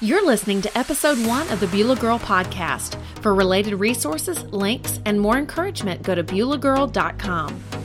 [0.00, 2.96] You're listening to episode one of the Beulah Girl podcast.
[3.20, 7.77] For related resources, links, and more encouragement, go to BeulahGirl.com.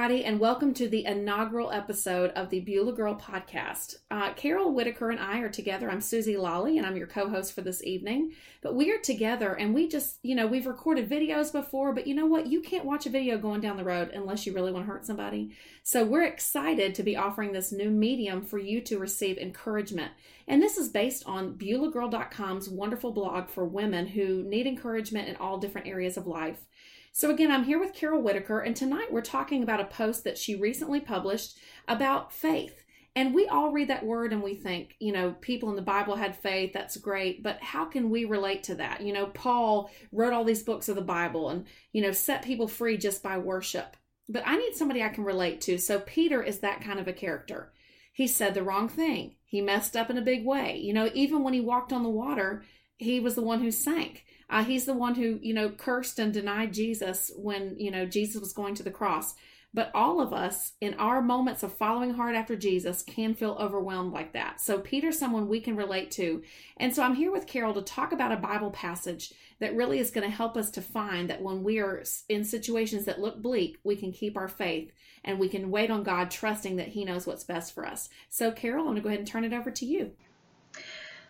[0.00, 3.96] everybody, and welcome to the inaugural episode of the Beulah Girl podcast.
[4.10, 5.90] Uh, Carol Whitaker and I are together.
[5.90, 8.32] I'm Susie Lawley, and I'm your co host for this evening.
[8.62, 12.14] But we are together, and we just, you know, we've recorded videos before, but you
[12.14, 12.46] know what?
[12.46, 15.04] You can't watch a video going down the road unless you really want to hurt
[15.04, 15.54] somebody.
[15.82, 20.12] So we're excited to be offering this new medium for you to receive encouragement.
[20.48, 25.58] And this is based on BeulahGirl.com's wonderful blog for women who need encouragement in all
[25.58, 26.64] different areas of life.
[27.12, 30.38] So, again, I'm here with Carol Whitaker, and tonight we're talking about a post that
[30.38, 32.84] she recently published about faith.
[33.16, 36.14] And we all read that word and we think, you know, people in the Bible
[36.14, 39.00] had faith, that's great, but how can we relate to that?
[39.00, 42.68] You know, Paul wrote all these books of the Bible and, you know, set people
[42.68, 43.96] free just by worship.
[44.28, 45.78] But I need somebody I can relate to.
[45.78, 47.72] So, Peter is that kind of a character.
[48.12, 50.78] He said the wrong thing, he messed up in a big way.
[50.78, 52.62] You know, even when he walked on the water,
[52.98, 54.24] he was the one who sank.
[54.50, 58.40] Uh, he's the one who, you know, cursed and denied Jesus when, you know, Jesus
[58.40, 59.34] was going to the cross.
[59.72, 64.12] But all of us, in our moments of following hard after Jesus, can feel overwhelmed
[64.12, 64.60] like that.
[64.60, 66.42] So, Peter's someone we can relate to.
[66.78, 70.10] And so, I'm here with Carol to talk about a Bible passage that really is
[70.10, 73.78] going to help us to find that when we are in situations that look bleak,
[73.84, 74.90] we can keep our faith
[75.24, 78.08] and we can wait on God, trusting that He knows what's best for us.
[78.28, 80.10] So, Carol, I'm going to go ahead and turn it over to you.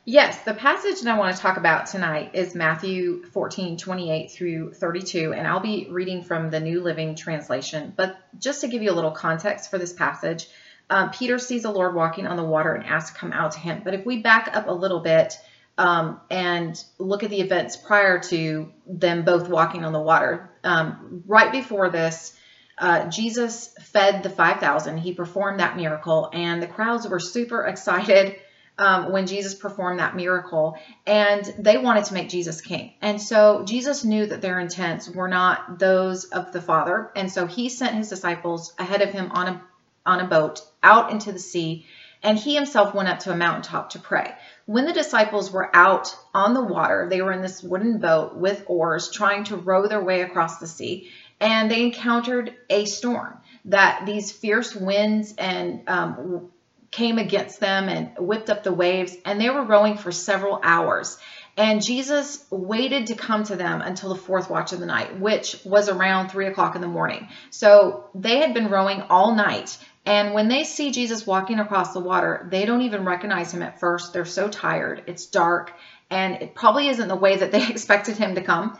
[0.07, 4.73] Yes, the passage that I want to talk about tonight is Matthew 14, 28 through
[4.73, 7.93] 32, and I'll be reading from the New Living Translation.
[7.95, 10.49] But just to give you a little context for this passage,
[10.89, 13.59] um, Peter sees the Lord walking on the water and asks to come out to
[13.59, 13.83] him.
[13.85, 15.39] But if we back up a little bit
[15.77, 21.25] um, and look at the events prior to them both walking on the water, um,
[21.27, 22.35] right before this,
[22.79, 24.97] uh, Jesus fed the 5,000.
[24.97, 28.37] He performed that miracle, and the crowds were super excited
[28.81, 32.95] um, when Jesus performed that miracle, and they wanted to make Jesus king.
[33.03, 37.47] And so Jesus knew that their intents were not those of the Father, and so
[37.47, 39.63] he sent his disciples ahead of him on a
[40.07, 41.85] on a boat out into the sea,
[42.23, 44.35] and he himself went up to a mountaintop to pray.
[44.65, 48.65] When the disciples were out on the water, they were in this wooden boat with
[48.67, 53.37] oars trying to row their way across the sea, and they encountered a storm
[53.67, 56.51] that these fierce winds and um,
[56.91, 61.19] came against them and whipped up the waves, and they were rowing for several hours.
[61.57, 65.61] And Jesus waited to come to them until the fourth watch of the night, which
[65.65, 67.29] was around three o'clock in the morning.
[67.51, 69.77] So they had been rowing all night.
[70.07, 73.79] And when they see Jesus walking across the water, they don't even recognize him at
[73.79, 74.13] first.
[74.13, 75.05] They're so tired.
[75.07, 75.73] It's dark,
[76.09, 78.79] and it probably isn't the way that they expected him to come.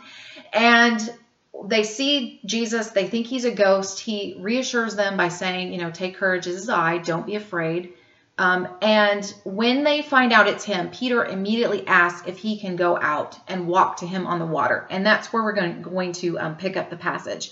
[0.51, 0.99] And
[1.65, 3.99] they see Jesus, they think he's a ghost.
[3.99, 7.93] He reassures them by saying, You know, take courage, this is I, don't be afraid.
[8.41, 12.97] Um, and when they find out it's him, Peter immediately asks if he can go
[12.97, 14.87] out and walk to him on the water.
[14.89, 17.51] And that's where we're going, going to um, pick up the passage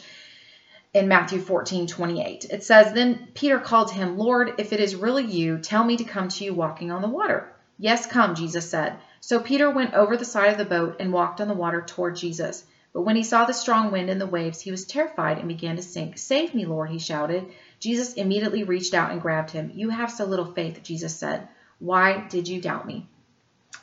[0.95, 2.45] in Matthew 14 28.
[2.49, 5.95] It says, Then Peter called to him, Lord, if it is really you, tell me
[5.97, 7.53] to come to you walking on the water.
[7.77, 8.97] Yes, come, Jesus said.
[9.19, 12.15] So Peter went over the side of the boat and walked on the water toward
[12.15, 12.65] Jesus.
[12.93, 15.75] But when he saw the strong wind and the waves, he was terrified and began
[15.75, 16.17] to sink.
[16.17, 17.45] Save me, Lord, he shouted.
[17.79, 19.71] Jesus immediately reached out and grabbed him.
[19.73, 21.47] You have so little faith, Jesus said.
[21.79, 23.07] Why did you doubt me?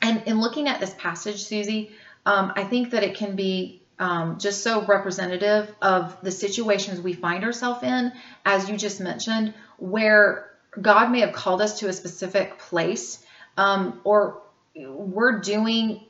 [0.01, 1.91] And in looking at this passage, Susie,
[2.25, 7.13] um, I think that it can be um, just so representative of the situations we
[7.13, 8.11] find ourselves in,
[8.45, 13.23] as you just mentioned, where God may have called us to a specific place,
[13.57, 14.43] um, or
[14.75, 16.01] we're doing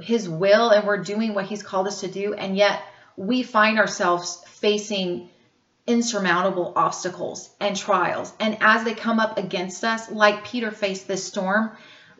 [0.00, 2.80] His will and we're doing what He's called us to do, and yet
[3.16, 5.28] we find ourselves facing
[5.88, 8.32] insurmountable obstacles and trials.
[8.38, 11.70] And as they come up against us, like Peter faced this storm,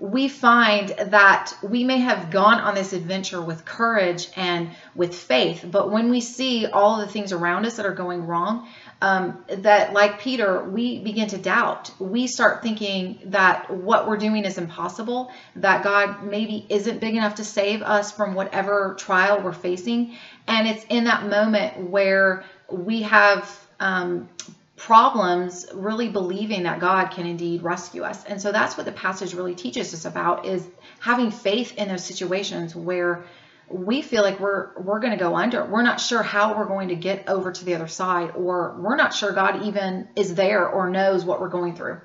[0.01, 5.65] we find that we may have gone on this adventure with courage and with faith,
[5.69, 8.69] but when we see all the things around us that are going wrong,
[9.03, 11.91] um, that like Peter, we begin to doubt.
[11.99, 17.37] We start thinking that what we're doing is impossible, that God maybe isn't big enough
[17.37, 20.17] to save us from whatever trial we're facing.
[20.47, 24.29] And it's in that moment where we have um,
[24.77, 28.25] problems really believing that God can indeed rescue us.
[28.25, 30.67] And so that's what the passage really teaches us about is
[31.01, 33.25] having faith in those situations where
[33.69, 35.65] we feel like we're we're going to go under.
[35.65, 38.97] We're not sure how we're going to get over to the other side or we're
[38.97, 42.01] not sure God even is there or knows what we're going through.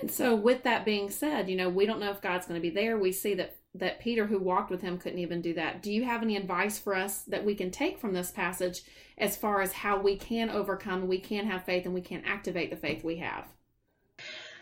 [0.00, 2.62] And so with that being said, you know, we don't know if God's going to
[2.62, 2.98] be there.
[2.98, 5.82] We see that that Peter who walked with him couldn't even do that.
[5.82, 8.82] Do you have any advice for us that we can take from this passage
[9.16, 12.70] as far as how we can overcome, we can have faith and we can activate
[12.70, 13.46] the faith we have?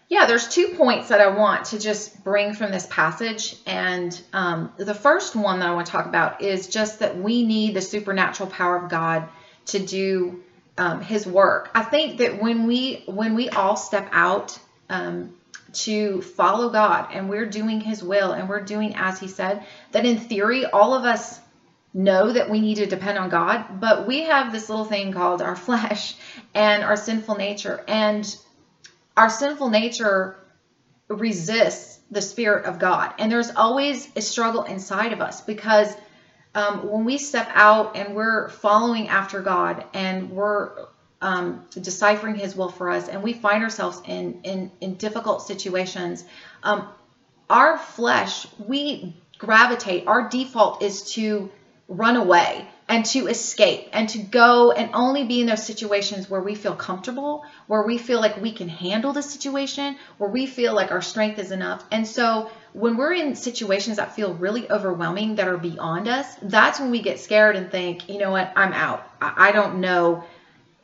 [0.09, 3.57] Yeah, there's two points that I want to just bring from this passage.
[3.65, 7.45] And um, the first one that I want to talk about is just that we
[7.45, 9.29] need the supernatural power of God
[9.67, 10.43] to do
[10.77, 11.71] um, His work.
[11.75, 14.59] I think that when we when we all step out
[14.89, 15.37] um,
[15.73, 20.07] to follow God and we're doing His will and we're doing as He said, that
[20.07, 21.41] in theory all of us
[21.93, 25.43] know that we need to depend on God, but we have this little thing called
[25.43, 26.15] our flesh
[26.55, 28.37] and our sinful nature and
[29.17, 30.37] our sinful nature
[31.09, 33.15] resists the Spirit of God.
[33.19, 35.95] And there's always a struggle inside of us because
[36.55, 40.87] um, when we step out and we're following after God and we're
[41.21, 46.25] um, deciphering His will for us, and we find ourselves in in, in difficult situations,
[46.63, 46.89] um,
[47.49, 50.07] our flesh we gravitate.
[50.07, 51.51] Our default is to
[51.89, 56.41] run away and to escape and to go and only be in those situations where
[56.41, 60.75] we feel comfortable, where we feel like we can handle the situation, where we feel
[60.75, 61.85] like our strength is enough.
[61.91, 66.81] And so when we're in situations that feel really overwhelming, that are beyond us, that's
[66.81, 69.09] when we get scared and think, you know what, I'm out.
[69.21, 70.25] I don't know.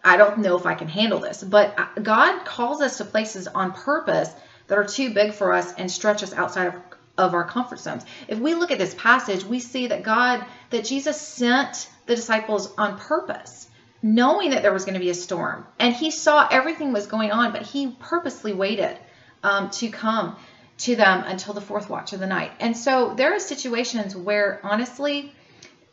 [0.06, 1.42] I don't know if I can handle this.
[1.42, 4.30] But God calls us to places on purpose
[4.68, 6.74] that are too big for us and stretch us outside of
[7.18, 8.04] of our comfort zones.
[8.28, 12.74] If we look at this passage, we see that God, that Jesus sent the disciples
[12.76, 13.68] on purpose,
[14.02, 15.66] knowing that there was going to be a storm.
[15.78, 18.98] And he saw everything was going on, but he purposely waited
[19.42, 20.36] um, to come
[20.78, 22.52] to them until the fourth watch of the night.
[22.60, 25.32] And so there are situations where, honestly,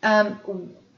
[0.01, 0.39] um,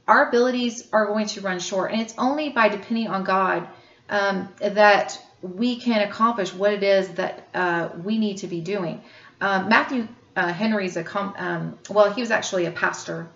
[0.08, 1.92] our abilities are going to run short.
[1.92, 3.68] And it's only by depending on God
[4.10, 9.02] um, that we can accomplish what it is that uh, we need to be doing.
[9.42, 13.30] Uh, Matthew uh, Henry's a com- um, well, he was actually a pastor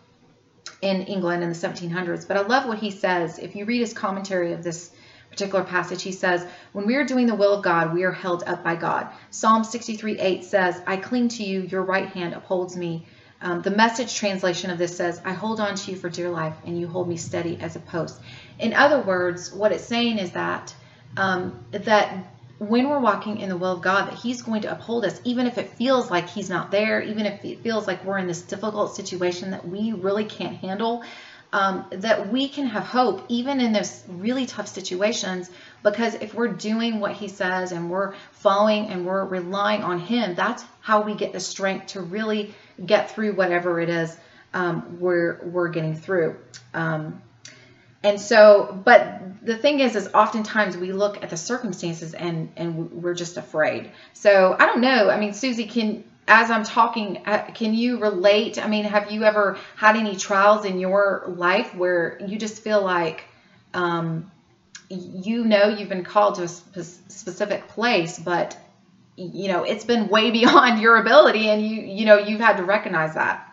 [0.81, 2.27] in England in the 1700s.
[2.27, 3.39] But I love what he says.
[3.39, 4.91] If you read his commentary of this
[5.29, 8.43] particular passage, he says, When we are doing the will of God, we are held
[8.43, 9.07] up by God.
[9.29, 13.05] Psalm 63 8 says, I cling to you, your right hand upholds me.
[13.41, 16.55] Um, the message translation of this says, I hold on to you for dear life,
[16.65, 18.19] and you hold me steady as a post.
[18.59, 20.73] In other words, what it's saying is that
[21.15, 22.13] um, that
[22.59, 25.47] when we're walking in the will of God, that He's going to uphold us, even
[25.47, 28.41] if it feels like He's not there, even if it feels like we're in this
[28.41, 31.03] difficult situation that we really can't handle,
[31.51, 35.49] um, that we can have hope even in those really tough situations.
[35.83, 40.35] Because if we're doing what He says and we're following and we're relying on Him,
[40.35, 42.53] that's how we get the strength to really
[42.85, 44.15] get through whatever it is
[44.53, 46.37] um, we're we're getting through.
[46.73, 47.21] Um,
[48.03, 52.91] and so but the thing is is oftentimes we look at the circumstances and and
[52.91, 57.43] we're just afraid so i don't know i mean susie can as i'm talking uh,
[57.53, 58.63] can you relate?
[58.63, 62.81] I mean have you ever had any trials in your life where you just feel
[62.81, 63.25] like
[63.73, 64.31] um,
[64.89, 68.57] you know you've been called to a specific place but
[69.17, 72.63] you know it's been way beyond your ability and you you know you've had to
[72.63, 73.45] recognize that?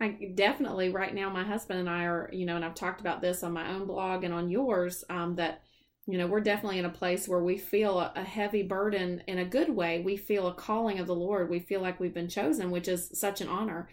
[0.00, 0.90] I definitely.
[0.90, 3.52] Right now my husband and I are, you know, and I've talked about this on
[3.52, 5.62] my own blog and on yours, um, that,
[6.08, 9.44] you know, we're definitely in a place where we feel a, heavy burden in a
[9.44, 10.00] good way.
[10.00, 11.50] We feel a calling of the Lord.
[11.50, 13.90] We feel like we've been chosen, which is such an honor.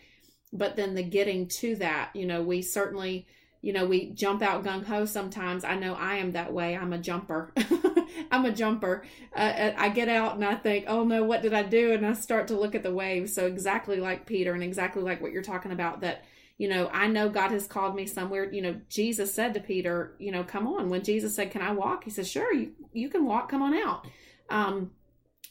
[0.54, 3.28] But then the getting to that, you know, we certainly,
[3.62, 5.66] you know, we jump out gung ho sometimes.
[5.66, 6.78] I know I am that way.
[6.78, 7.52] I'm a jumper.
[8.32, 9.04] I'm a jumper.
[9.36, 11.92] Uh, I get out and I think, oh no, what did I do?
[11.92, 13.34] And I start to look at the waves.
[13.34, 16.24] So, exactly like Peter and exactly like what you're talking about, that,
[16.58, 18.52] you know, I know God has called me somewhere.
[18.52, 20.90] You know, Jesus said to Peter, you know, come on.
[20.90, 22.06] When Jesus said, can I walk?
[22.06, 23.50] He said, sure, you, you can walk.
[23.50, 24.08] Come on out.
[24.50, 24.92] Um,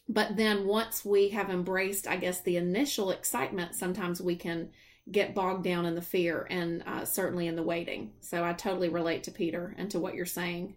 [0.09, 4.71] but then once we have embraced, I guess, the initial excitement, sometimes we can
[5.11, 8.13] get bogged down in the fear and uh, certainly in the waiting.
[8.21, 10.75] So I totally relate to Peter and to what you're saying.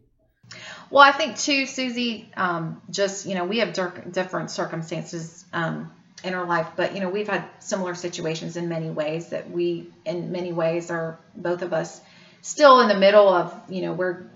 [0.90, 5.92] Well, I think too, Susie, um, just, you know, we have different circumstances um,
[6.34, 10.32] our life, but, you know, we've had similar situations in many ways that we, in
[10.32, 12.02] many ways, are both of us
[12.42, 14.30] still in the middle of, you know, where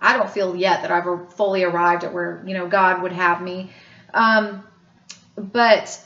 [0.00, 3.40] I don't feel yet that I've fully arrived at where, you know, God would have
[3.40, 3.70] me.
[4.12, 4.64] Um,
[5.36, 6.00] but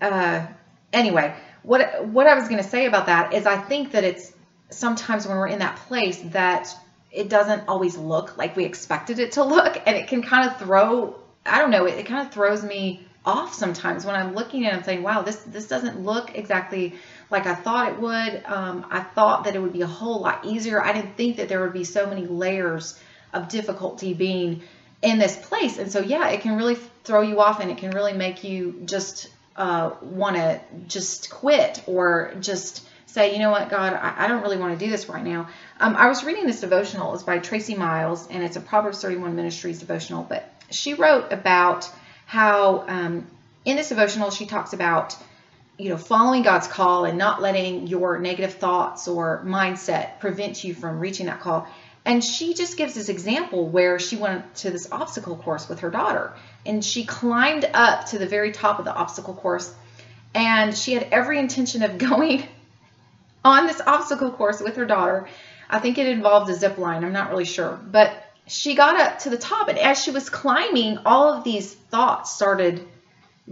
[0.00, 0.46] uh,
[0.92, 4.32] anyway, what what I was going to say about that is I think that it's
[4.70, 6.74] sometimes when we're in that place that
[7.10, 10.58] it doesn't always look like we expected it to look and it can kind of
[10.58, 14.66] throw I don't know, it, it kind of throws me off sometimes when I'm looking
[14.66, 16.94] at it and saying, wow, this, this doesn't look exactly
[17.30, 18.42] like I thought it would.
[18.44, 20.82] Um, I thought that it would be a whole lot easier.
[20.82, 22.98] I didn't think that there would be so many layers
[23.32, 24.62] of difficulty being
[25.02, 25.78] in this place.
[25.78, 28.82] And so, yeah, it can really throw you off and it can really make you
[28.84, 34.28] just uh, want to just quit or just say, you know what, God, I, I
[34.28, 35.48] don't really want to do this right now.
[35.78, 37.14] Um, I was reading this devotional.
[37.14, 40.22] It's by Tracy Miles, and it's a Proverbs 31 Ministries devotional.
[40.22, 41.90] But she wrote about
[42.30, 43.26] how um,
[43.64, 45.16] in this devotional she talks about
[45.78, 50.72] you know following God's call and not letting your negative thoughts or mindset prevent you
[50.72, 51.66] from reaching that call.
[52.04, 55.90] And she just gives this example where she went to this obstacle course with her
[55.90, 56.32] daughter,
[56.64, 59.74] and she climbed up to the very top of the obstacle course,
[60.32, 62.44] and she had every intention of going
[63.44, 65.26] on this obstacle course with her daughter.
[65.68, 67.02] I think it involved a zip line.
[67.02, 67.76] I'm not really sure.
[67.90, 71.72] But she got up to the top, and as she was climbing, all of these
[71.72, 72.86] thoughts started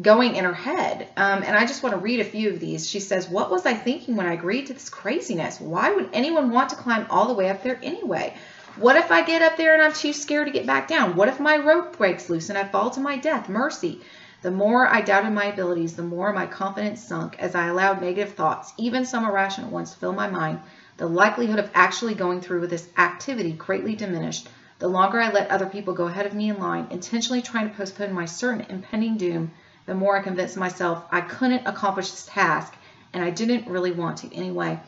[0.00, 1.09] going in her head.
[1.16, 2.88] Um, and I just want to read a few of these.
[2.88, 5.61] She says, What was I thinking when I agreed to this craziness?
[5.61, 8.35] Why would anyone want to climb all the way up there anyway?
[8.76, 11.16] What if I get up there and I'm too scared to get back down?
[11.16, 13.49] What if my rope breaks loose and I fall to my death?
[13.49, 14.00] Mercy.
[14.40, 18.35] The more I doubted my abilities, the more my confidence sunk as I allowed negative
[18.35, 20.61] thoughts, even some irrational ones, to fill my mind.
[20.97, 24.49] The likelihood of actually going through with this activity greatly diminished.
[24.80, 27.76] The longer I let other people go ahead of me in line, intentionally trying to
[27.76, 29.50] postpone my certain impending doom,
[29.87, 32.75] the more I convinced myself I couldn't accomplish this task,
[33.12, 34.78] and I didn't really want to anyway.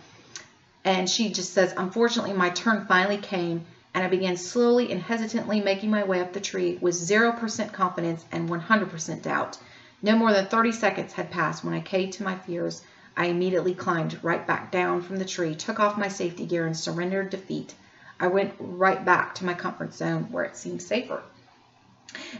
[0.84, 5.60] And she just says, Unfortunately, my turn finally came, and I began slowly and hesitantly
[5.60, 9.58] making my way up the tree with 0% confidence and 100% doubt.
[10.02, 12.82] No more than 30 seconds had passed when I caved to my fears.
[13.16, 16.76] I immediately climbed right back down from the tree, took off my safety gear, and
[16.76, 17.74] surrendered defeat.
[18.20, 21.22] I went right back to my comfort zone where it seemed safer.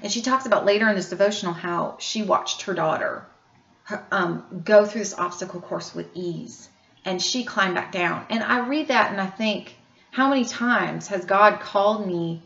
[0.03, 3.25] And she talks about later in this devotional how she watched her daughter
[4.13, 6.69] um, go through this obstacle course with ease
[7.05, 8.27] and she climbed back down.
[8.29, 9.75] And I read that and I think,
[10.13, 12.43] how many times has God called me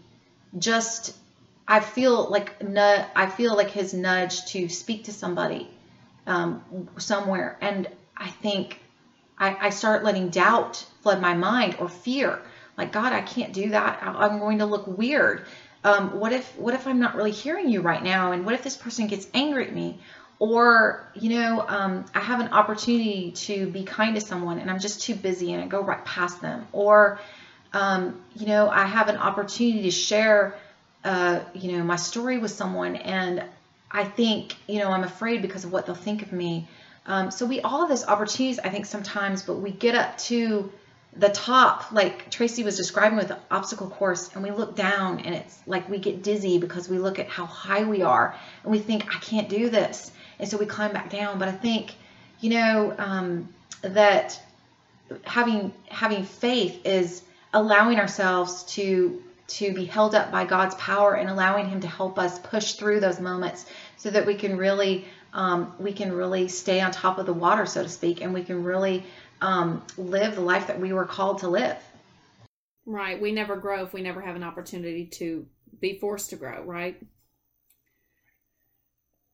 [0.58, 1.14] just
[1.66, 2.52] I feel like
[3.16, 5.70] I feel like his nudge to speak to somebody
[6.26, 8.80] um, somewhere, and I think
[9.38, 12.40] I, I, start letting doubt flood my mind or fear.
[12.76, 14.02] Like God, I can't do that.
[14.02, 15.46] I'm going to look weird.
[15.84, 18.32] Um, what if what if I'm not really hearing you right now?
[18.32, 20.00] And what if this person gets angry at me?
[20.38, 24.80] Or you know, um, I have an opportunity to be kind to someone, and I'm
[24.80, 26.66] just too busy, and I go right past them.
[26.72, 27.20] Or
[27.74, 30.54] um, you know, I have an opportunity to share,
[31.04, 33.44] uh, you know, my story with someone, and
[33.90, 36.68] I think, you know, I'm afraid because of what they'll think of me.
[37.06, 40.72] Um, so we all have those opportunities, I think, sometimes, but we get up to
[41.16, 45.34] the top, like Tracy was describing with the obstacle course, and we look down, and
[45.34, 48.78] it's like we get dizzy because we look at how high we are, and we
[48.78, 51.38] think, I can't do this, and so we climb back down.
[51.38, 51.94] But I think,
[52.40, 53.48] you know, um,
[53.82, 54.40] that
[55.22, 61.28] having having faith is allowing ourselves to to be held up by God's power and
[61.28, 63.66] allowing Him to help us push through those moments
[63.96, 65.04] so that we can really
[65.34, 68.44] um, we can really stay on top of the water, so to speak, and we
[68.44, 69.04] can really
[69.40, 71.76] um, live the life that we were called to live.
[72.86, 73.20] Right.
[73.20, 75.46] We never grow if we never have an opportunity to
[75.80, 76.62] be forced to grow.
[76.62, 77.00] Right.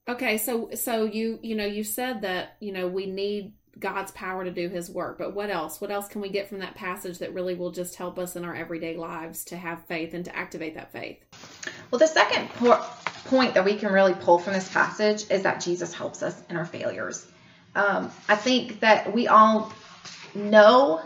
[0.08, 0.38] Okay.
[0.38, 4.50] So so you you know you said that you know we need God's power to
[4.50, 5.18] do his work.
[5.18, 5.80] But what else?
[5.80, 8.44] What else can we get from that passage that really will just help us in
[8.44, 11.18] our everyday lives to have faith and to activate that faith?
[11.90, 12.84] Well, the second po-
[13.24, 16.56] point that we can really pull from this passage is that Jesus helps us in
[16.56, 17.26] our failures.
[17.74, 19.72] Um, I think that we all
[20.34, 21.00] know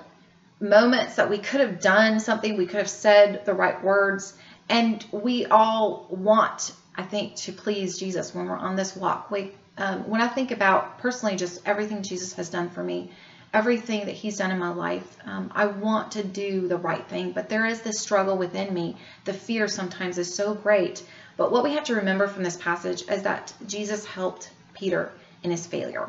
[0.61, 4.35] moments that we could have done something, we could have said the right words,
[4.69, 9.31] and we all want, I think, to please Jesus when we're on this walk.
[9.31, 13.11] We um, when I think about personally just everything Jesus has done for me,
[13.53, 17.33] everything that He's done in my life, um, I want to do the right thing,
[17.33, 18.97] but there is this struggle within me.
[19.25, 21.03] The fear sometimes is so great.
[21.37, 25.11] But what we have to remember from this passage is that Jesus helped Peter
[25.43, 26.09] in his failure.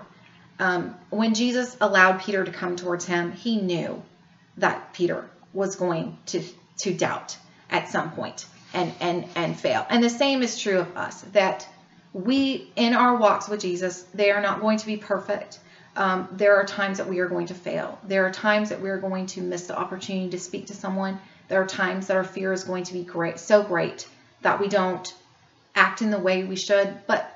[0.59, 4.01] Um, when Jesus allowed Peter to come towards him, he knew
[4.57, 6.43] that Peter was going to
[6.77, 7.37] to doubt
[7.69, 9.85] at some point and and and fail.
[9.89, 11.67] And the same is true of us that
[12.13, 15.59] we, in our walks with Jesus, they are not going to be perfect.
[15.97, 17.99] Um, there are times that we are going to fail.
[18.05, 21.19] There are times that we are going to miss the opportunity to speak to someone.
[21.49, 24.07] There are times that our fear is going to be great, so great
[24.41, 25.13] that we don't
[25.75, 27.05] act in the way we should.
[27.05, 27.34] But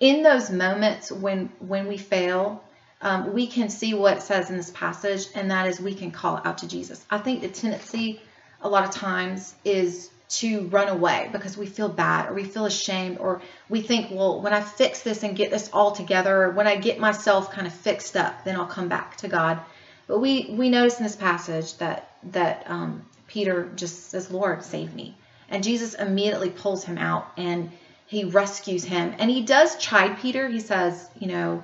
[0.00, 2.62] in those moments when when we fail,
[3.00, 6.40] um, we can see what says in this passage, and that is we can call
[6.44, 7.04] out to Jesus.
[7.10, 8.20] I think the tendency
[8.60, 12.66] a lot of times is to run away because we feel bad or we feel
[12.66, 16.50] ashamed or we think, well, when I fix this and get this all together, or
[16.50, 19.60] when I get myself kind of fixed up, then I'll come back to God.
[20.06, 24.94] But we we notice in this passage that that um, Peter just says, "Lord, save
[24.94, 25.16] me,"
[25.48, 27.70] and Jesus immediately pulls him out and
[28.06, 29.14] he rescues him.
[29.18, 30.48] And he does chide Peter.
[30.48, 31.62] He says, you know,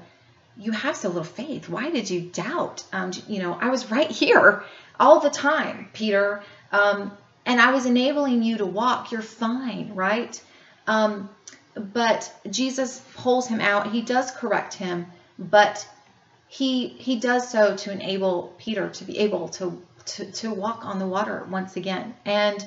[0.57, 1.69] you have so little faith.
[1.69, 2.85] Why did you doubt?
[2.93, 4.65] Um, you know, I was right here
[4.99, 6.43] all the time, Peter.
[6.71, 7.13] Um,
[7.47, 9.13] and I was enabling you to walk.
[9.13, 10.41] You're fine, right?
[10.87, 11.31] Um,
[11.75, 13.93] but Jesus pulls him out.
[13.93, 15.07] He does correct him,
[15.39, 15.89] but
[16.49, 20.99] he he does so to enable Peter to be able to to, to walk on
[20.99, 22.15] the water once again.
[22.27, 22.67] And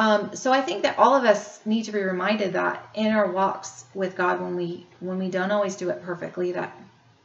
[0.00, 3.30] um, so I think that all of us need to be reminded that in our
[3.30, 6.74] walks with God, when we when we don't always do it perfectly, that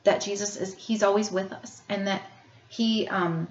[0.03, 2.23] that Jesus is He's always with us, and that
[2.67, 3.47] He um,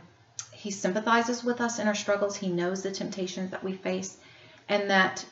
[0.53, 2.37] he sympathizes with us in our struggles.
[2.37, 4.19] He knows the temptations that we face.
[4.69, 5.25] And that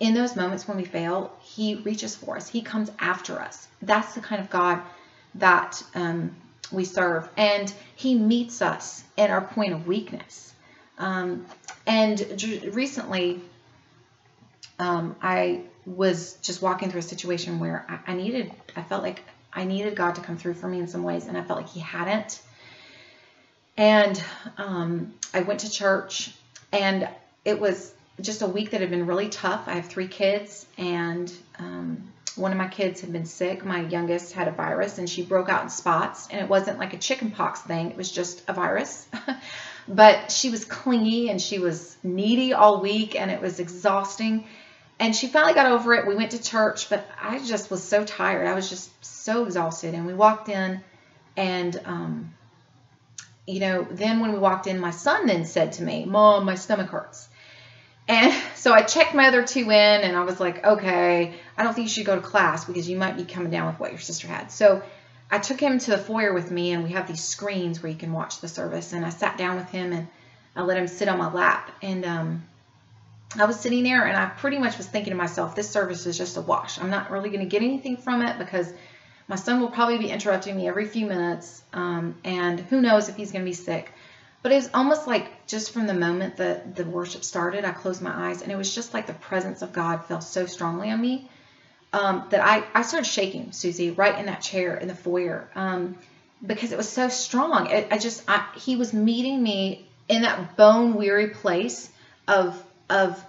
[0.00, 2.48] in those moments when we fail, He reaches for us.
[2.48, 3.68] He comes after us.
[3.82, 4.80] That's the kind of God
[5.34, 6.34] that um,
[6.72, 7.28] we serve.
[7.36, 10.53] And He meets us in our point of weakness.
[10.98, 11.46] Um,
[11.86, 12.20] and
[12.72, 13.40] recently,
[14.78, 19.22] um, I was just walking through a situation where I, I needed, I felt like
[19.52, 21.68] I needed God to come through for me in some ways, and I felt like
[21.68, 22.42] He hadn't.
[23.76, 24.22] And
[24.56, 26.32] um, I went to church,
[26.72, 27.08] and
[27.44, 29.64] it was just a week that had been really tough.
[29.66, 33.64] I have three kids, and um, one of my kids had been sick.
[33.64, 36.28] My youngest had a virus, and she broke out in spots.
[36.30, 39.06] And it wasn't like a chickenpox thing, it was just a virus.
[39.86, 44.46] but she was clingy and she was needy all week, and it was exhausting.
[44.98, 46.06] And she finally got over it.
[46.06, 48.46] We went to church, but I just was so tired.
[48.46, 49.94] I was just so exhausted.
[49.94, 50.80] And we walked in,
[51.36, 52.34] and um,
[53.46, 56.54] you know, then when we walked in, my son then said to me, Mom, my
[56.54, 57.28] stomach hurts.
[58.08, 59.70] And so I checked my other two in
[60.02, 62.96] and I was like, okay, I don't think you should go to class because you
[62.96, 64.50] might be coming down with what your sister had.
[64.50, 64.82] So
[65.34, 67.98] I took him to the foyer with me and we have these screens where you
[67.98, 68.92] can watch the service.
[68.92, 70.06] And I sat down with him and
[70.54, 71.72] I let him sit on my lap.
[71.82, 72.44] And um,
[73.36, 76.16] I was sitting there and I pretty much was thinking to myself, this service is
[76.16, 76.78] just a wash.
[76.78, 78.72] I'm not really going to get anything from it because
[79.26, 83.16] my son will probably be interrupting me every few minutes, um, and who knows if
[83.16, 83.90] he's going to be sick.
[84.42, 88.02] But it was almost like just from the moment that the worship started, I closed
[88.02, 91.00] my eyes, and it was just like the presence of God fell so strongly on
[91.00, 91.28] me
[91.94, 95.96] um, that I, I started shaking, Susie, right in that chair in the foyer um,
[96.44, 97.70] because it was so strong.
[97.70, 101.88] It, I just, I, he was meeting me in that bone weary place
[102.26, 103.24] of, of,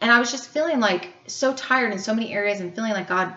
[0.00, 3.08] and I was just feeling like so tired in so many areas and feeling like
[3.08, 3.34] God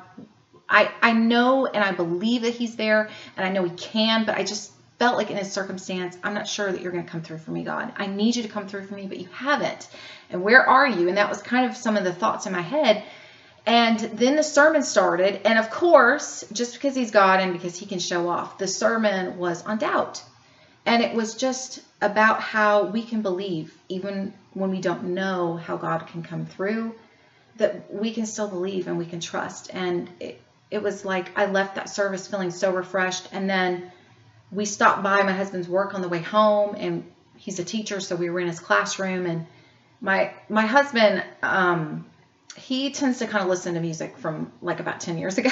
[0.71, 4.35] I, I know and I believe that he's there and I know he can, but
[4.35, 7.21] I just felt like in this circumstance, I'm not sure that you're going to come
[7.21, 7.91] through for me, God.
[7.97, 9.89] I need you to come through for me, but you haven't.
[10.29, 11.09] And where are you?
[11.09, 13.03] And that was kind of some of the thoughts in my head.
[13.65, 15.45] And then the sermon started.
[15.45, 19.37] And of course, just because he's God and because he can show off, the sermon
[19.37, 20.23] was on doubt.
[20.85, 25.77] And it was just about how we can believe, even when we don't know how
[25.77, 26.95] God can come through,
[27.57, 29.69] that we can still believe and we can trust.
[29.73, 33.29] And it, it was like I left that service feeling so refreshed.
[33.31, 33.91] And then
[34.51, 38.15] we stopped by my husband's work on the way home, and he's a teacher, so
[38.15, 39.25] we were in his classroom.
[39.25, 39.47] And
[40.01, 42.05] my my husband, um,
[42.55, 45.49] he tends to kind of listen to music from like about 10 years ago.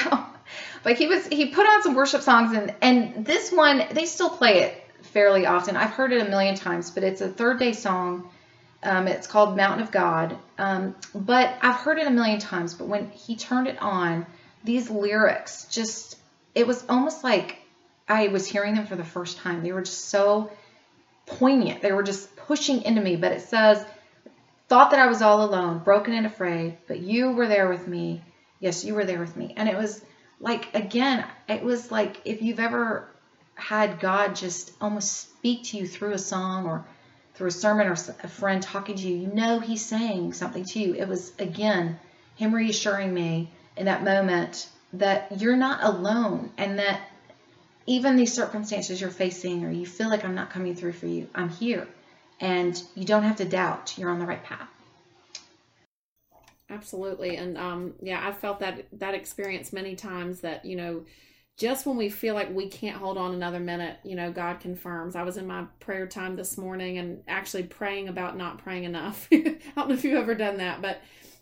[0.83, 4.29] but he was he put on some worship songs, and and this one they still
[4.29, 5.77] play it fairly often.
[5.77, 8.29] I've heard it a million times, but it's a third day song.
[8.81, 10.37] Um, it's called Mountain of God.
[10.57, 12.73] Um, but I've heard it a million times.
[12.73, 14.25] But when he turned it on,
[14.63, 16.17] these lyrics just
[16.55, 17.57] it was almost like
[18.07, 19.63] I was hearing them for the first time.
[19.63, 20.51] They were just so
[21.25, 21.81] poignant.
[21.81, 23.15] They were just pushing into me.
[23.15, 23.85] But it says,
[24.69, 28.21] Thought that I was all alone, broken and afraid, but you were there with me.
[28.59, 29.51] Yes, you were there with me.
[29.57, 30.05] And it was
[30.39, 33.09] like, again, it was like if you've ever
[33.55, 36.85] had God just almost speak to you through a song or
[37.33, 40.79] through a sermon or a friend talking to you, you know He's saying something to
[40.79, 40.93] you.
[40.93, 41.99] It was, again,
[42.35, 47.01] Him reassuring me in that moment that you're not alone and that
[47.87, 51.27] even these circumstances you're facing or you feel like I'm not coming through for you,
[51.33, 51.87] I'm here.
[52.39, 54.69] And you don't have to doubt you're on the right path.
[56.69, 57.35] Absolutely.
[57.35, 61.03] And um, yeah, I've felt that that experience many times that, you know,
[61.57, 65.15] just when we feel like we can't hold on another minute, you know, God confirms.
[65.15, 69.27] I was in my prayer time this morning and actually praying about not praying enough.
[69.31, 71.01] I don't know if you've ever done that, but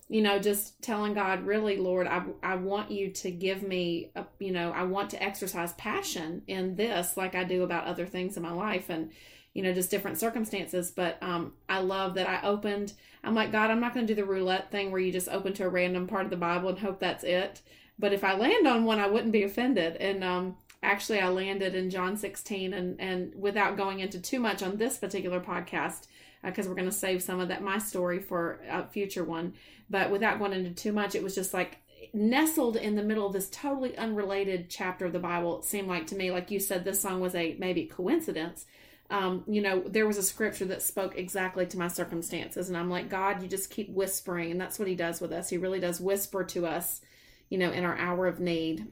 [0.10, 4.26] you know, just telling God, really, Lord, I, I want you to give me, a,
[4.40, 8.38] you know, I want to exercise passion in this like I do about other things
[8.38, 8.90] in my life.
[8.90, 9.12] And,
[9.58, 10.92] you know, just different circumstances.
[10.92, 12.94] But um, I love that I opened.
[13.24, 15.52] I'm like, God, I'm not going to do the roulette thing where you just open
[15.54, 17.64] to a random part of the Bible and hope that's it.
[17.98, 19.96] But if I land on one, I wouldn't be offended.
[19.96, 24.62] And um, actually, I landed in John 16, and and without going into too much
[24.62, 26.06] on this particular podcast,
[26.44, 29.56] because uh, we're going to save some of that my story for a future one.
[29.90, 31.80] But without going into too much, it was just like
[32.14, 35.58] nestled in the middle of this totally unrelated chapter of the Bible.
[35.58, 38.68] It seemed like to me, like you said, this song was a maybe coincidence.
[39.10, 42.90] Um, you know, there was a scripture that spoke exactly to my circumstances, and I'm
[42.90, 45.50] like, God, you just keep whispering, and that's what He does with us.
[45.50, 47.02] He really does whisper to us,
[47.50, 48.86] you know, in our hour of need.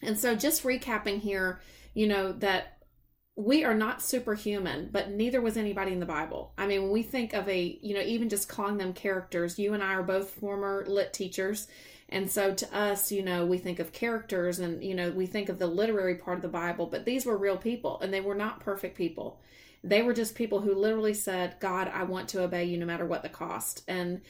[0.00, 1.60] And so, just recapping here,
[1.94, 2.78] you know, that
[3.34, 6.52] we are not superhuman, but neither was anybody in the Bible.
[6.58, 9.72] I mean, when we think of a, you know, even just calling them characters, you
[9.72, 11.66] and I are both former lit teachers.
[12.12, 15.48] And so to us, you know, we think of characters and, you know, we think
[15.48, 18.34] of the literary part of the Bible, but these were real people and they were
[18.34, 19.40] not perfect people.
[19.82, 23.06] They were just people who literally said, God, I want to obey you no matter
[23.06, 23.82] what the cost.
[23.88, 24.20] And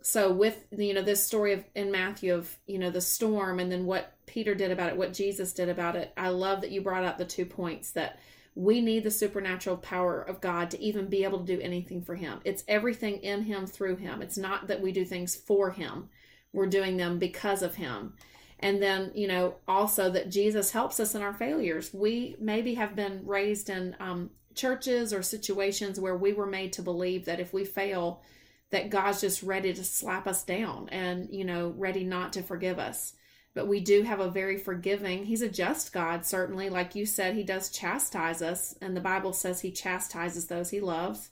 [0.00, 3.70] so with, you know, this story of in Matthew of, you know, the storm and
[3.70, 6.80] then what Peter did about it, what Jesus did about it, I love that you
[6.80, 8.18] brought out the two points that
[8.54, 12.14] we need the supernatural power of God to even be able to do anything for
[12.14, 12.40] Him.
[12.44, 14.20] It's everything in Him through Him.
[14.20, 16.08] It's not that we do things for Him,
[16.52, 18.14] we're doing them because of Him.
[18.58, 21.92] And then, you know, also that Jesus helps us in our failures.
[21.92, 26.82] We maybe have been raised in um, churches or situations where we were made to
[26.82, 28.22] believe that if we fail,
[28.70, 32.78] that God's just ready to slap us down and, you know, ready not to forgive
[32.78, 33.14] us
[33.54, 37.34] but we do have a very forgiving he's a just god certainly like you said
[37.34, 41.30] he does chastise us and the bible says he chastises those he loves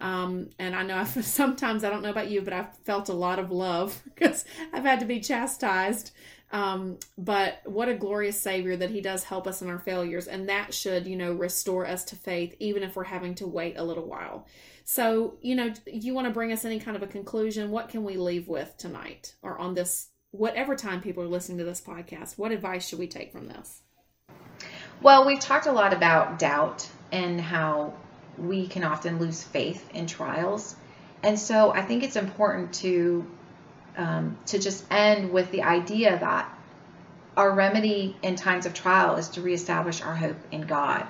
[0.00, 3.14] um, and i know I've, sometimes i don't know about you but i've felt a
[3.14, 6.12] lot of love because i've had to be chastised.
[6.52, 10.48] Um, but what a glorious savior that he does help us in our failures and
[10.48, 13.84] that should you know restore us to faith even if we're having to wait a
[13.84, 14.48] little while.
[14.82, 17.70] So you know you want to bring us any kind of a conclusion?
[17.70, 19.36] What can we leave with tonight?
[19.42, 23.06] Or on this whatever time people are listening to this podcast, what advice should we
[23.06, 23.82] take from this?
[25.02, 27.94] Well, we've talked a lot about doubt and how
[28.38, 30.76] we can often lose faith in trials.
[31.22, 33.26] And so I think it's important to
[33.96, 36.48] um, to just end with the idea that
[37.36, 41.06] our remedy in times of trial is to reestablish our hope in God.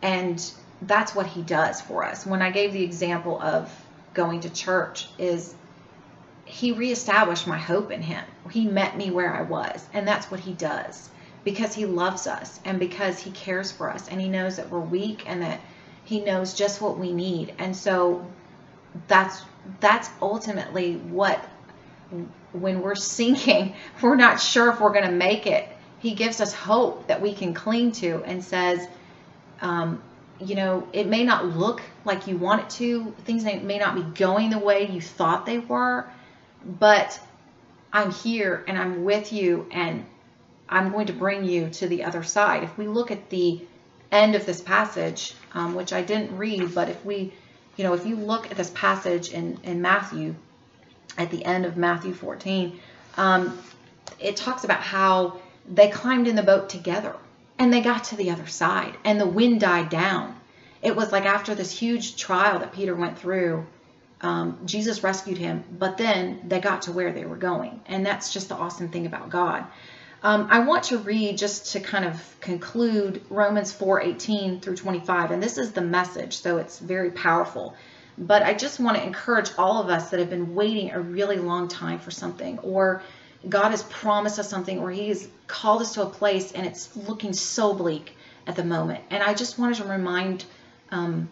[0.00, 0.42] And
[0.80, 2.26] that's what he does for us.
[2.26, 3.70] When I gave the example of
[4.14, 5.54] going to church is
[6.44, 8.24] he reestablished my hope in him.
[8.50, 9.86] He met me where I was.
[9.92, 11.08] And that's what he does
[11.44, 14.80] because he loves us and because he cares for us and he knows that we're
[14.80, 15.60] weak and that
[16.12, 17.54] he knows just what we need.
[17.58, 18.26] And so
[19.08, 19.42] that's
[19.80, 21.42] that's ultimately what
[22.52, 25.66] when we're sinking, we're not sure if we're going to make it.
[26.00, 28.86] He gives us hope that we can cling to and says,
[29.62, 30.02] um,
[30.38, 33.14] you know, it may not look like you want it to.
[33.24, 36.06] Things may not be going the way you thought they were,
[36.62, 37.18] but
[37.90, 40.04] I'm here and I'm with you and
[40.68, 42.64] I'm going to bring you to the other side.
[42.64, 43.62] If we look at the
[44.12, 47.32] end of this passage, um, which I didn't read, but if we,
[47.76, 50.34] you know, if you look at this passage in, in Matthew,
[51.18, 52.78] at the end of Matthew 14,
[53.16, 53.58] um,
[54.18, 57.14] it talks about how they climbed in the boat together
[57.58, 60.38] and they got to the other side and the wind died down.
[60.82, 63.66] It was like after this huge trial that Peter went through,
[64.20, 67.80] um, Jesus rescued him, but then they got to where they were going.
[67.86, 69.64] And that's just the awesome thing about God.
[70.22, 75.32] Um, I want to read just to kind of conclude Romans 4 18 through 25.
[75.32, 77.74] And this is the message, so it's very powerful.
[78.16, 81.38] But I just want to encourage all of us that have been waiting a really
[81.38, 83.02] long time for something, or
[83.48, 86.96] God has promised us something, or He has called us to a place and it's
[86.96, 89.02] looking so bleak at the moment.
[89.10, 90.44] And I just wanted to remind
[90.90, 91.28] um,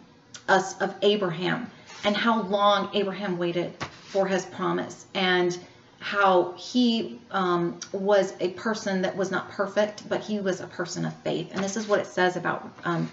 [0.49, 1.71] us of Abraham
[2.03, 3.73] and how long Abraham waited
[4.07, 5.57] for his promise and
[6.01, 11.05] how he um, was a person that was not perfect, but he was a person
[11.05, 11.51] of faith.
[11.53, 13.09] And this is what it says about um,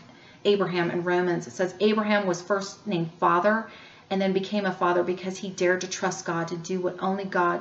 [0.46, 1.46] Abraham in Romans.
[1.46, 3.68] It says Abraham was first named father
[4.08, 7.24] and then became a father because he dared to trust God to do what only
[7.24, 7.60] God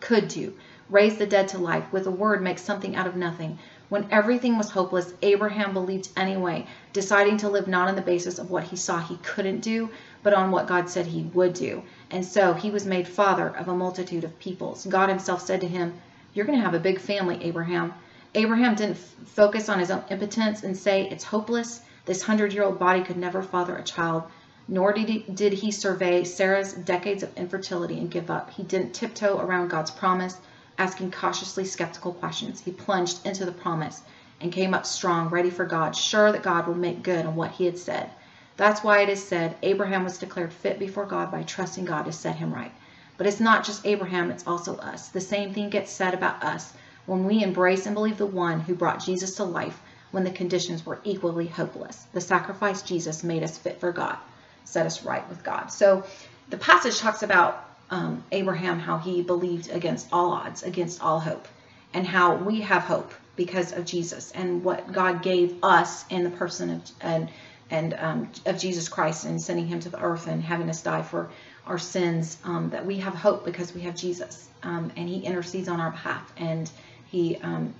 [0.00, 0.54] could do
[0.92, 3.58] raise the dead to life, with a word make something out of nothing.
[3.92, 8.50] When everything was hopeless, Abraham believed anyway, deciding to live not on the basis of
[8.50, 9.90] what he saw he couldn't do,
[10.22, 11.82] but on what God said he would do.
[12.10, 14.86] And so he was made father of a multitude of peoples.
[14.86, 15.92] God himself said to him,
[16.32, 17.92] You're going to have a big family, Abraham.
[18.34, 21.82] Abraham didn't f- focus on his own impotence and say, It's hopeless.
[22.06, 24.22] This hundred year old body could never father a child.
[24.68, 28.48] Nor did he, did he survey Sarah's decades of infertility and give up.
[28.48, 30.38] He didn't tiptoe around God's promise,
[30.82, 32.60] asking cautiously skeptical questions.
[32.60, 34.02] He plunged into the promise
[34.40, 37.52] and came up strong, ready for God, sure that God would make good on what
[37.52, 38.10] he had said.
[38.56, 42.12] That's why it is said Abraham was declared fit before God by trusting God to
[42.12, 42.72] set him right.
[43.16, 45.06] But it's not just Abraham, it's also us.
[45.10, 46.72] The same thing gets said about us
[47.06, 50.84] when we embrace and believe the one who brought Jesus to life when the conditions
[50.84, 52.06] were equally hopeless.
[52.12, 54.16] The sacrifice Jesus made us fit for God,
[54.64, 55.68] set us right with God.
[55.68, 56.02] So
[56.50, 61.46] the passage talks about um, Abraham, how he believed against all odds, against all hope,
[61.92, 66.30] and how we have hope because of Jesus and what God gave us in the
[66.30, 67.28] person of and
[67.70, 71.02] and um, of Jesus Christ and sending him to the earth and having us die
[71.02, 71.30] for
[71.66, 72.38] our sins.
[72.44, 75.90] Um, that we have hope because we have Jesus um, and He intercedes on our
[75.90, 76.70] behalf and
[77.10, 77.74] He um,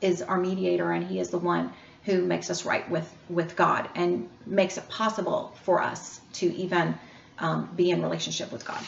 [0.00, 1.72] is our mediator and He is the one
[2.04, 6.96] who makes us right with with God and makes it possible for us to even
[7.38, 8.82] um, be in relationship with God.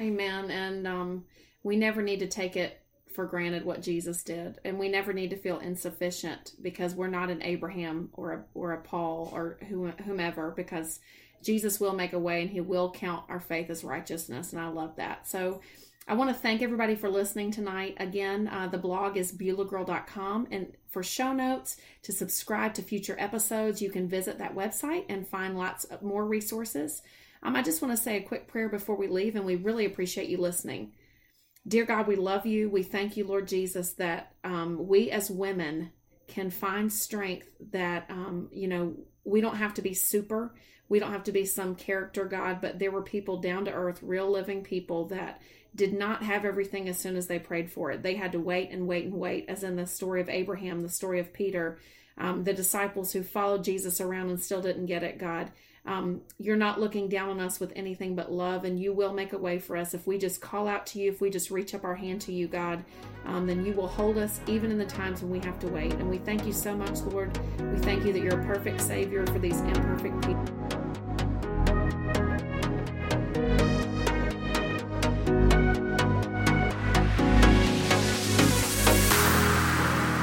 [0.00, 0.50] Amen.
[0.50, 1.24] And um,
[1.62, 2.80] we never need to take it
[3.14, 7.30] for granted what Jesus did, and we never need to feel insufficient because we're not
[7.30, 9.56] an Abraham or a, or a Paul or
[10.04, 10.98] whomever, because
[11.42, 14.68] Jesus will make a way and He will count our faith as righteousness, and I
[14.68, 15.26] love that.
[15.26, 15.60] So.
[16.06, 17.96] I want to thank everybody for listening tonight.
[17.96, 20.48] Again, uh, the blog is beulahgirl.com.
[20.50, 25.26] And for show notes, to subscribe to future episodes, you can visit that website and
[25.26, 27.00] find lots of more resources.
[27.44, 29.84] Um, I just want to say a quick prayer before we leave, and we really
[29.84, 30.92] appreciate you listening.
[31.68, 32.70] Dear God, we love you.
[32.70, 35.92] We thank you, Lord Jesus, that um, we as women
[36.26, 40.54] can find strength that, um, you know, we don't have to be super.
[40.88, 44.02] We don't have to be some character God, but there were people down to earth,
[44.02, 45.40] real living people that
[45.74, 48.02] did not have everything as soon as they prayed for it.
[48.02, 50.88] They had to wait and wait and wait, as in the story of Abraham, the
[50.88, 51.78] story of Peter,
[52.16, 55.50] um, the disciples who followed Jesus around and still didn't get it, God.
[55.86, 59.32] Um, you're not looking down on us with anything but love, and you will make
[59.32, 59.92] a way for us.
[59.92, 62.32] If we just call out to you, if we just reach up our hand to
[62.32, 62.82] you, God,
[63.26, 65.92] um, then you will hold us even in the times when we have to wait.
[65.94, 67.38] And we thank you so much, Lord.
[67.58, 70.83] We thank you that you're a perfect Savior for these imperfect people.